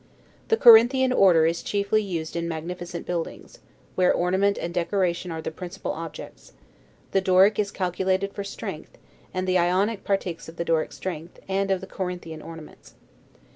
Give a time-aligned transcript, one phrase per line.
[0.47, 3.59] The Corinthian Order is chiefly used in magnificent buildings,
[3.93, 6.53] where ornament and decoration are the principal objects;
[7.11, 8.97] the Doric is calculated for strength,
[9.31, 12.95] and the Ionic partakes of the Doric strength, and of the Corinthian ornaments.